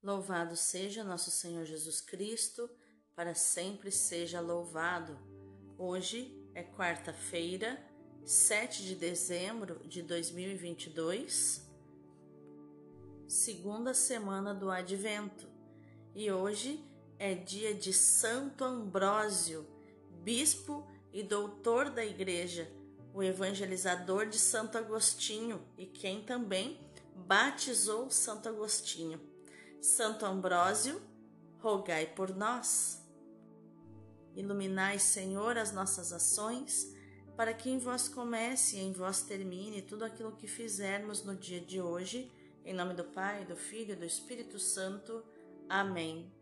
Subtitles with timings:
[0.00, 2.70] Louvado seja nosso Senhor Jesus Cristo,
[3.16, 5.18] para sempre seja louvado.
[5.76, 7.84] Hoje é quarta-feira,
[8.24, 11.68] 7 de dezembro de 2022,
[13.26, 15.48] segunda semana do Advento,
[16.14, 16.80] e hoje
[17.18, 19.66] é dia de Santo Ambrósio,
[20.22, 22.70] bispo e doutor da Igreja,
[23.12, 26.78] o evangelizador de Santo Agostinho e quem também
[27.16, 29.37] batizou Santo Agostinho.
[29.80, 31.00] Santo Ambrósio,
[31.60, 33.00] rogai por nós.
[34.34, 36.92] Iluminai, Senhor, as nossas ações,
[37.36, 41.60] para que em vós comece e em vós termine tudo aquilo que fizermos no dia
[41.60, 42.30] de hoje.
[42.64, 45.24] Em nome do Pai, do Filho e do Espírito Santo.
[45.68, 46.32] Amém.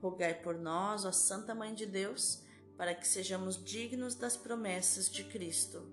[0.00, 2.42] Rogai por nós, ó Santa Mãe de Deus,
[2.76, 5.86] para que sejamos dignos das promessas de Cristo.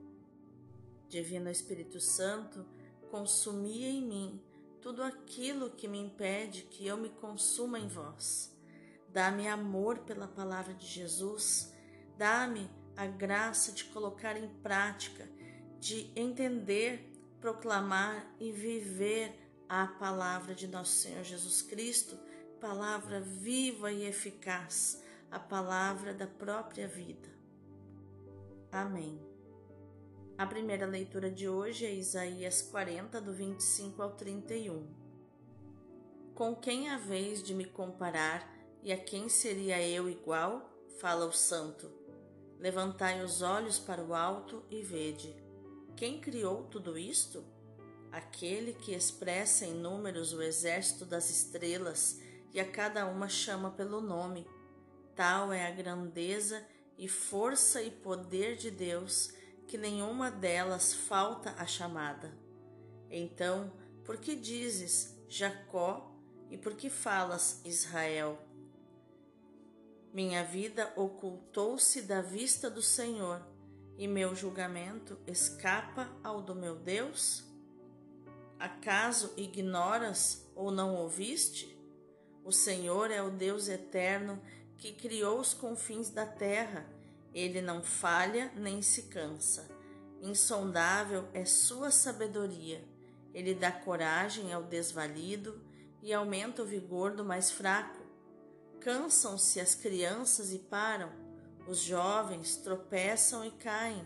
[1.08, 2.66] Divino Espírito Santo,
[3.12, 4.49] consumi em mim
[4.82, 8.56] tudo aquilo que me impede que eu me consuma em vós.
[9.10, 11.74] Dá-me amor pela palavra de Jesus,
[12.18, 15.28] dá-me a graça de colocar em prática,
[15.80, 19.34] de entender, proclamar e viver
[19.68, 22.18] a palavra de nosso Senhor Jesus Cristo,
[22.60, 27.30] palavra viva e eficaz, a palavra da própria vida.
[28.72, 29.29] Amém.
[30.40, 34.88] A primeira leitura de hoje é Isaías 40, do 25 ao 31.
[36.34, 38.50] Com quem há vez de me comparar
[38.82, 40.74] e a quem seria eu igual?
[40.98, 41.92] Fala o Santo.
[42.58, 45.36] Levantai os olhos para o alto e vede.
[45.98, 47.44] Quem criou tudo isto?
[48.10, 52.18] Aquele que expressa em números o exército das estrelas
[52.54, 54.48] e a cada uma chama pelo nome.
[55.18, 56.66] Tal é a grandeza
[56.98, 59.38] e força e poder de Deus
[59.70, 62.34] que nenhuma delas falta a chamada.
[63.08, 63.72] Então,
[64.04, 66.12] por que dizes Jacó
[66.50, 68.40] e por que falas Israel?
[70.12, 73.46] Minha vida ocultou-se da vista do Senhor
[73.96, 77.44] e meu julgamento escapa ao do meu Deus?
[78.58, 81.78] Acaso ignoras ou não ouviste?
[82.44, 84.42] O Senhor é o Deus eterno
[84.80, 86.99] que criou os confins da terra
[87.34, 89.70] ele não falha nem se cansa.
[90.22, 92.84] Insondável é sua sabedoria.
[93.34, 95.62] Ele dá coragem ao desvalido
[96.02, 98.00] e aumenta o vigor do mais fraco.
[98.80, 101.12] Cansam-se as crianças e param,
[101.68, 104.04] os jovens tropeçam e caem,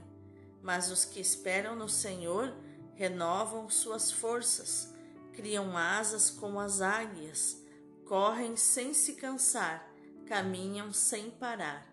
[0.62, 2.54] mas os que esperam no Senhor
[2.96, 4.94] renovam suas forças,
[5.32, 7.58] criam asas como as águias,
[8.06, 9.88] correm sem se cansar,
[10.26, 11.93] caminham sem parar.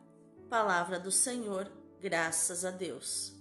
[0.50, 3.32] Palavra do Senhor, graças a Deus.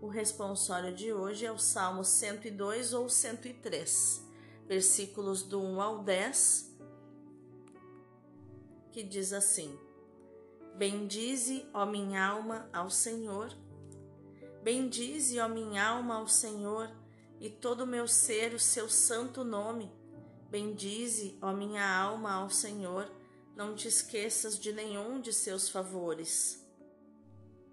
[0.00, 4.24] O responsório de hoje é o Salmo 102 ou 103,
[4.68, 6.72] versículos do 1 ao 10,
[8.92, 9.76] que diz assim:
[10.76, 13.52] Bendize, ó minha alma, ao Senhor.
[14.62, 16.88] Bendize, ó minha alma, ao Senhor,
[17.40, 19.90] e todo o meu ser o seu santo nome.
[20.48, 23.10] Bendize, ó minha alma, ao Senhor
[23.56, 26.66] não te esqueças de nenhum de seus favores,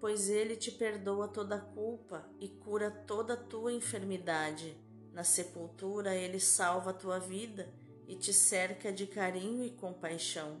[0.00, 4.76] pois ele te perdoa toda culpa e cura toda tua enfermidade.
[5.12, 7.72] Na sepultura ele salva a tua vida
[8.06, 10.60] e te cerca de carinho e compaixão.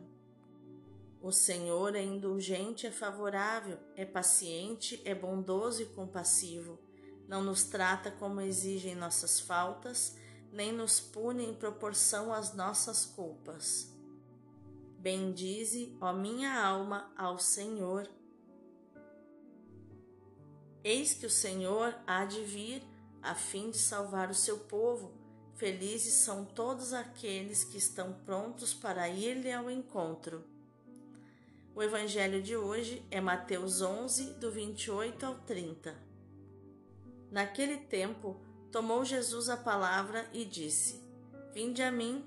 [1.20, 6.78] O Senhor é indulgente, é favorável, é paciente, é bondoso e compassivo.
[7.26, 10.16] Não nos trata como exigem nossas faltas,
[10.52, 13.92] nem nos pune em proporção às nossas culpas.
[14.98, 18.10] Bendize, ó minha alma, ao Senhor.
[20.82, 22.82] Eis que o Senhor há de vir
[23.22, 25.12] a fim de salvar o seu povo.
[25.54, 30.44] Felizes são todos aqueles que estão prontos para ir-lhe ao encontro.
[31.76, 35.94] O evangelho de hoje é Mateus 11, do 28 ao 30.
[37.30, 38.36] Naquele tempo,
[38.72, 41.00] tomou Jesus a palavra e disse:
[41.52, 42.26] Vinde a mim,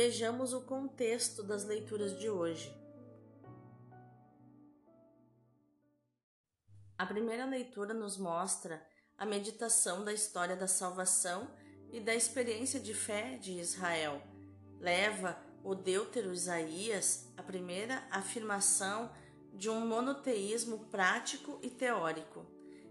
[0.00, 2.72] Vejamos o contexto das leituras de hoje.
[6.96, 8.80] A primeira leitura nos mostra
[9.16, 11.50] a meditação da história da salvação
[11.90, 14.22] e da experiência de fé de Israel.
[14.78, 19.10] Leva o Deutero Isaías a primeira afirmação
[19.52, 22.46] de um monoteísmo prático e teórico.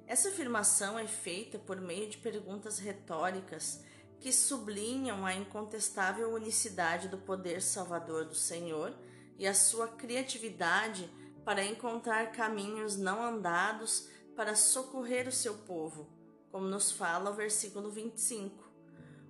[0.06, 3.82] Essa afirmação é feita por meio de perguntas retóricas
[4.20, 8.94] que sublinham a incontestável unicidade do poder salvador do Senhor
[9.38, 11.10] e a sua criatividade
[11.46, 16.08] para encontrar caminhos não andados para socorrer o seu povo,
[16.52, 18.68] como nos fala o versículo 25.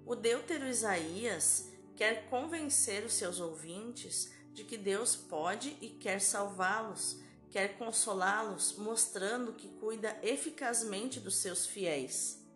[0.05, 7.19] O deutero Isaías quer convencer os seus ouvintes de que Deus pode e quer salvá-los,
[7.51, 12.46] quer consolá-los, mostrando que cuida eficazmente dos seus fiéis.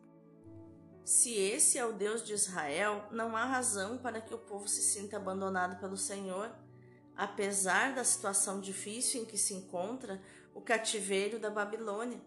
[1.03, 4.81] Se esse é o Deus de Israel, não há razão para que o povo se
[4.81, 6.51] sinta abandonado pelo Senhor,
[7.15, 10.21] apesar da situação difícil em que se encontra
[10.53, 12.21] o cativeiro da Babilônia.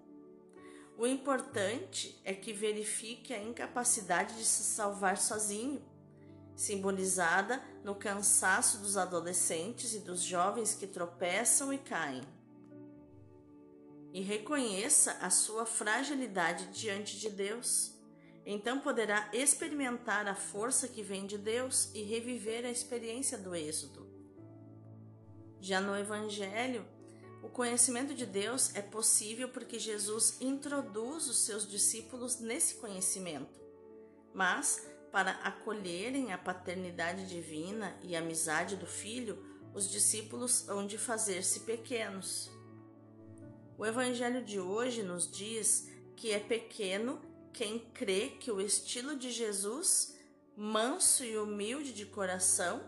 [0.96, 5.82] O importante é que verifique a incapacidade de se salvar sozinho,
[6.54, 12.22] simbolizada no cansaço dos adolescentes e dos jovens que tropeçam e caem.
[14.12, 17.93] E reconheça a sua fragilidade diante de Deus
[18.46, 24.06] então poderá experimentar a força que vem de Deus e reviver a experiência do Êxodo.
[25.60, 26.84] Já no Evangelho,
[27.42, 33.60] o conhecimento de Deus é possível porque Jesus introduz os seus discípulos nesse conhecimento.
[34.34, 39.42] Mas, para acolherem a paternidade divina e a amizade do Filho,
[39.72, 42.50] os discípulos hão de fazer-se pequenos.
[43.76, 47.20] O Evangelho de hoje nos diz que é pequeno
[47.54, 50.16] quem crê que o estilo de Jesus,
[50.56, 52.82] manso e humilde de coração,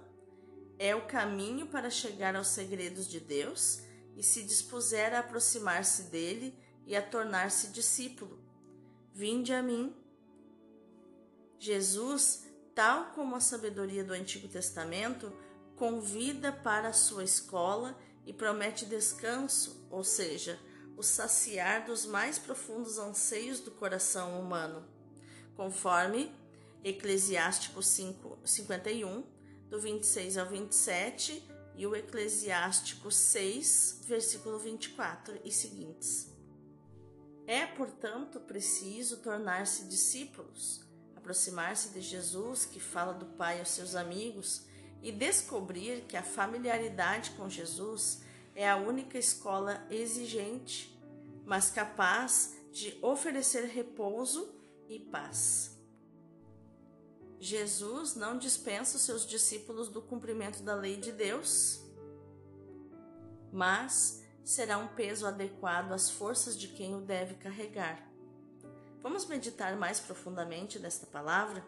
[0.76, 3.80] é o caminho para chegar aos segredos de Deus
[4.16, 6.52] e se dispuser a aproximar-se dele
[6.84, 8.38] e a tornar-se discípulo.
[9.14, 9.94] Vinde a mim.
[11.58, 15.32] Jesus, tal como a sabedoria do Antigo Testamento,
[15.76, 17.96] convida para a sua escola
[18.26, 20.58] e promete descanso, ou seja,
[20.96, 24.84] o saciar dos mais profundos anseios do coração humano,
[25.54, 26.34] conforme
[26.82, 29.22] Eclesiástico 5, 51,
[29.68, 31.42] do 26 ao 27,
[31.76, 36.32] e o Eclesiástico 6, versículo 24 e seguintes.
[37.46, 40.80] É, portanto, preciso tornar-se discípulos,
[41.14, 44.62] aproximar-se de Jesus, que fala do Pai aos seus amigos,
[45.02, 48.22] e descobrir que a familiaridade com Jesus
[48.56, 50.98] é a única escola exigente,
[51.44, 54.50] mas capaz de oferecer repouso
[54.88, 55.78] e paz.
[57.38, 61.82] Jesus não dispensa os seus discípulos do cumprimento da lei de Deus,
[63.52, 68.10] mas será um peso adequado às forças de quem o deve carregar.
[69.02, 71.62] Vamos meditar mais profundamente nesta palavra?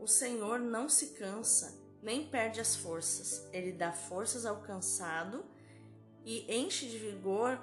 [0.00, 3.48] O Senhor não se cansa nem perde as forças.
[3.52, 5.51] Ele dá forças ao cansado
[6.24, 7.60] e enche de vigor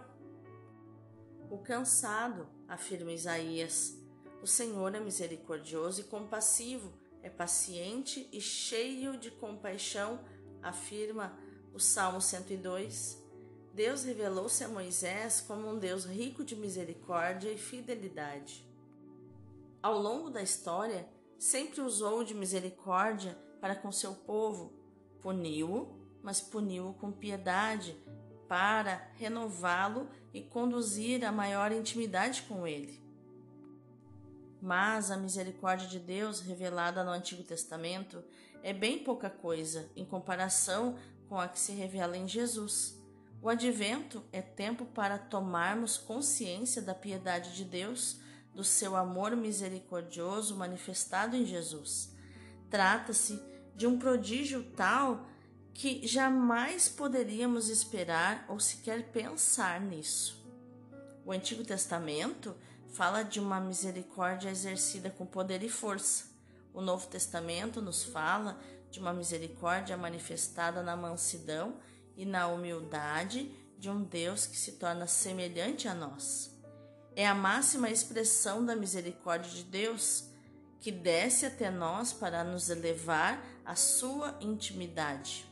[1.50, 3.98] o cansado, afirma Isaías.
[4.42, 10.20] O Senhor é misericordioso e compassivo, é paciente e cheio de compaixão,
[10.62, 11.38] afirma
[11.74, 13.22] o Salmo 102.
[13.74, 18.68] Deus revelou-se a Moisés como um Deus rico de misericórdia e fidelidade.
[19.82, 21.08] Ao longo da história,
[21.38, 24.72] sempre usou de misericórdia para com seu povo.
[25.22, 27.98] Puniu-o, mas puniu-o com piedade,
[28.50, 33.00] para renová-lo e conduzir a maior intimidade com ele.
[34.60, 38.22] Mas a misericórdia de Deus revelada no Antigo Testamento
[38.64, 40.98] é bem pouca coisa em comparação
[41.30, 43.00] com a que se revela em Jesus.
[43.42, 48.20] O advento é tempo para tomarmos consciência da piedade de Deus,
[48.54, 52.14] do seu amor misericordioso manifestado em Jesus.
[52.70, 53.42] Trata-se
[53.76, 55.26] de um prodígio tal
[55.74, 60.40] que jamais poderíamos esperar ou sequer pensar nisso.
[61.26, 62.56] O Antigo Testamento
[62.90, 66.26] fala de uma misericórdia exercida com poder e força.
[66.74, 68.60] O Novo Testamento nos fala
[68.90, 71.78] de uma misericórdia manifestada na mansidão
[72.18, 76.52] e na humildade de um Deus que se torna semelhante a nós.
[77.16, 80.26] É a máxima expressão da misericórdia de Deus
[80.80, 85.49] que desce até nós para nos elevar à sua intimidade.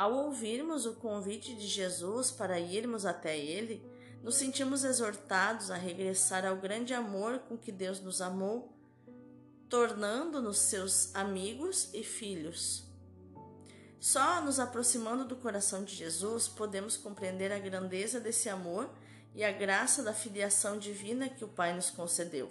[0.00, 3.84] Ao ouvirmos o convite de Jesus para irmos até Ele,
[4.22, 8.72] nos sentimos exortados a regressar ao grande amor com que Deus nos amou,
[9.68, 12.82] tornando-nos seus amigos e filhos.
[14.00, 18.88] Só nos aproximando do coração de Jesus podemos compreender a grandeza desse amor
[19.34, 22.50] e a graça da filiação divina que o Pai nos concedeu.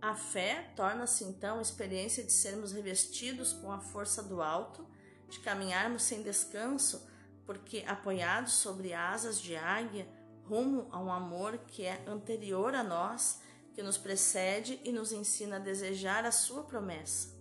[0.00, 4.93] A fé torna-se então a experiência de sermos revestidos com a força do alto,
[5.28, 7.06] de caminharmos sem descanso,
[7.46, 10.08] porque apoiados sobre asas de águia,
[10.44, 13.40] rumo a um amor que é anterior a nós,
[13.74, 17.34] que nos precede e nos ensina a desejar a sua promessa.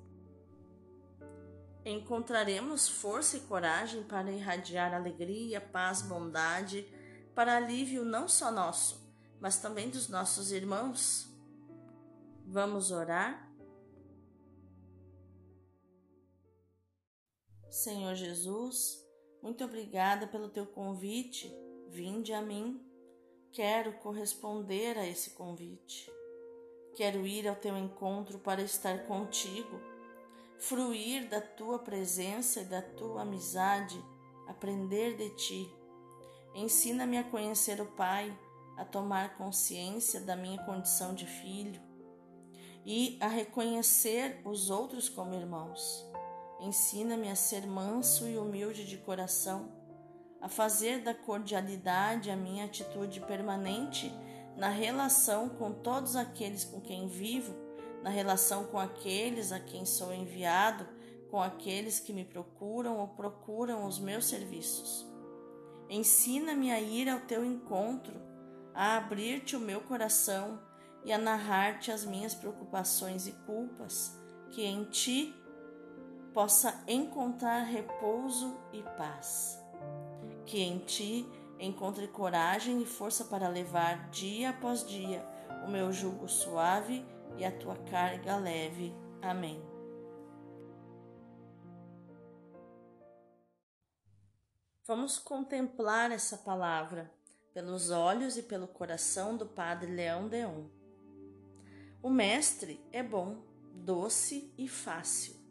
[1.85, 6.87] Encontraremos força e coragem para irradiar alegria, paz, bondade,
[7.35, 9.03] para alívio não só nosso,
[9.39, 11.29] mas também dos nossos irmãos.
[12.45, 13.52] Vamos orar?
[17.73, 19.03] Senhor Jesus,
[19.41, 21.51] muito obrigada pelo teu convite.
[21.89, 22.79] Vinde a mim.
[23.51, 26.07] Quero corresponder a esse convite.
[26.95, 29.81] Quero ir ao teu encontro para estar contigo,
[30.59, 33.99] fruir da tua presença e da tua amizade,
[34.47, 35.75] aprender de ti.
[36.53, 38.39] Ensina-me a conhecer o Pai,
[38.77, 41.81] a tomar consciência da minha condição de filho
[42.85, 46.13] e a reconhecer os outros como irmãos.
[46.63, 49.69] Ensina-me a ser manso e humilde de coração,
[50.39, 54.09] a fazer da cordialidade a minha atitude permanente
[54.55, 57.53] na relação com todos aqueles com quem vivo,
[58.01, 60.87] na relação com aqueles a quem sou enviado,
[61.29, 65.05] com aqueles que me procuram ou procuram os meus serviços.
[65.89, 68.15] Ensina-me a ir ao teu encontro,
[68.73, 70.61] a abrir-te o meu coração
[71.03, 74.17] e a narrar-te as minhas preocupações e culpas,
[74.49, 75.42] que em ti
[76.33, 79.61] possa encontrar repouso e paz.
[80.45, 85.23] Que em ti encontre coragem e força para levar dia após dia
[85.65, 87.05] o meu jugo suave
[87.37, 88.93] e a tua carga leve.
[89.21, 89.63] Amém.
[94.85, 97.09] Vamos contemplar essa palavra
[97.53, 100.65] pelos olhos e pelo coração do Padre Leão Deon.
[102.01, 103.37] O Mestre é bom,
[103.73, 105.42] doce e fácil.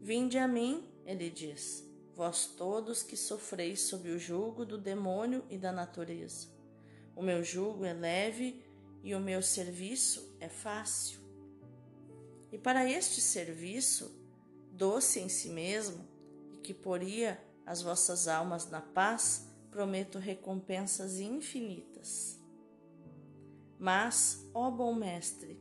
[0.00, 5.58] Vinde a mim, ele diz, vós todos que sofreis sob o jugo do demônio e
[5.58, 6.48] da natureza.
[7.14, 8.64] O meu jugo é leve
[9.02, 11.20] e o meu serviço é fácil.
[12.50, 14.10] E para este serviço,
[14.72, 16.08] doce em si mesmo,
[16.52, 22.40] e que poria as vossas almas na paz, prometo recompensas infinitas.
[23.78, 25.60] Mas, ó bom Mestre,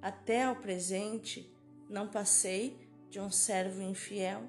[0.00, 1.50] até ao presente
[1.88, 4.42] não passei de um servo infiel.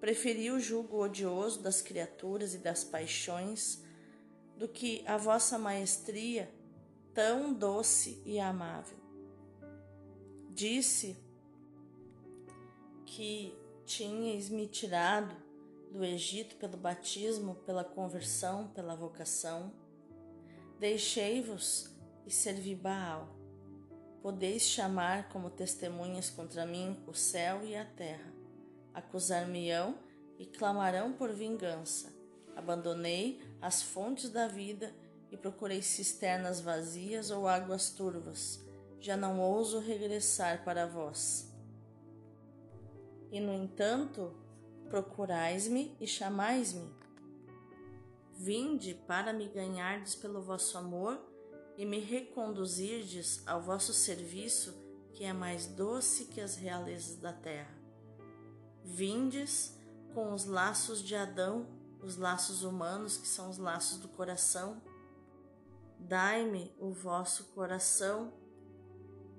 [0.00, 3.82] Preferi o jugo odioso das criaturas e das paixões
[4.56, 6.50] do que a vossa maestria
[7.14, 8.96] tão doce e amável.
[10.50, 11.16] Disse
[13.06, 15.34] que tinhas me tirado
[15.90, 19.72] do Egito pelo batismo, pela conversão, pela vocação.
[20.78, 21.90] Deixei-vos
[22.26, 23.37] e servi Baal
[24.28, 28.30] Podeis chamar como testemunhas contra mim o céu e a terra.
[28.92, 29.94] Acusar-me-ão
[30.38, 32.12] e clamarão por vingança.
[32.54, 34.94] Abandonei as fontes da vida
[35.32, 38.62] e procurei cisternas vazias ou águas turvas.
[39.00, 41.50] Já não ouso regressar para vós.
[43.32, 44.36] E, no entanto,
[44.90, 46.86] procurais-me e chamais-me.
[48.34, 51.18] Vinde para me ganhardes pelo vosso amor
[51.78, 54.74] e me reconduzirdes ao vosso serviço,
[55.12, 57.72] que é mais doce que as realezas da terra.
[58.84, 59.78] Vindes
[60.12, 61.68] com os laços de Adão,
[62.02, 64.82] os laços humanos, que são os laços do coração.
[66.00, 68.32] Dai-me o vosso coração,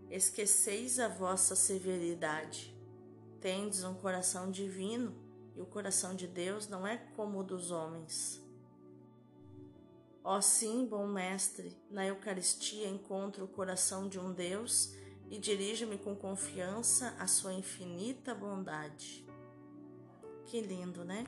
[0.09, 2.73] esqueceis a vossa severidade.
[3.41, 5.13] Tendes um coração divino,
[5.57, 8.41] e o coração de Deus não é como o dos homens.
[10.23, 14.93] Ó sim, bom mestre, na Eucaristia encontro o coração de um Deus
[15.29, 19.25] e dirijo-me com confiança à sua infinita bondade.
[20.45, 21.25] Que lindo, né?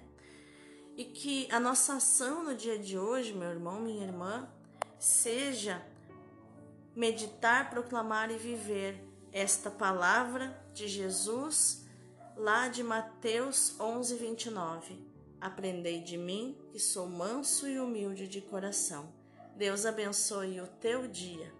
[0.97, 4.51] E que a nossa ação no dia de hoje, meu irmão, minha irmã,
[4.99, 5.81] seja
[6.93, 11.85] meditar, proclamar e viver esta palavra de Jesus
[12.35, 15.10] lá de Mateus 11, 29
[15.41, 19.11] Aprendei de mim, que sou manso e humilde de coração.
[19.57, 21.51] Deus abençoe o teu dia.